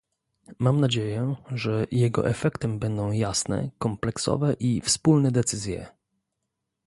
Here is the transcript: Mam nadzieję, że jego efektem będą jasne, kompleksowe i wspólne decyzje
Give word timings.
Mam 0.59 0.79
nadzieję, 0.81 1.35
że 1.51 1.87
jego 1.91 2.27
efektem 2.29 2.79
będą 2.79 3.11
jasne, 3.11 3.69
kompleksowe 3.77 4.53
i 4.53 4.81
wspólne 4.81 5.31
decyzje 5.31 5.87